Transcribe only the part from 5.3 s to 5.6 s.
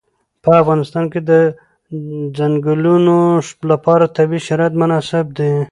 دي.